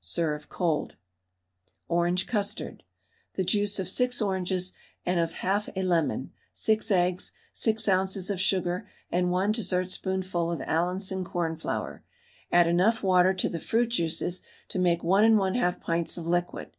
Serve 0.00 0.48
cold. 0.48 0.96
ORANGE 1.88 2.26
CUSTARD. 2.26 2.82
The 3.34 3.44
juice 3.44 3.78
of 3.78 3.86
6 3.88 4.20
oranges 4.20 4.72
and 5.06 5.20
of 5.20 5.34
1/2 5.34 5.72
a 5.76 5.84
lemon, 5.84 6.32
6 6.52 6.90
eggs, 6.90 7.32
6 7.52 7.86
oz. 7.88 8.28
of 8.28 8.40
sugar, 8.40 8.88
and 9.12 9.30
1 9.30 9.52
dessertspoonful 9.52 10.50
of 10.50 10.60
Allinson 10.62 11.22
cornflour. 11.22 12.02
Add 12.50 12.66
enough 12.66 13.04
water 13.04 13.32
to 13.34 13.48
the 13.48 13.60
fruit 13.60 13.90
juices 13.90 14.42
to 14.66 14.80
make 14.80 15.04
1 15.04 15.32
1/2 15.36 15.78
pints 15.80 16.18
of 16.18 16.26
liquid. 16.26 16.72